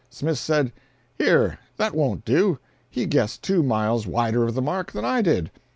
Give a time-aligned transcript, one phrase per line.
[0.09, 0.71] Smith said:
[1.19, 2.57] "Here, that won't do!
[2.89, 5.51] He guessed two miles wider of the mark than I did."